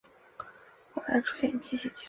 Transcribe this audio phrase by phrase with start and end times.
[0.95, 1.99] 后来出现机械计算器。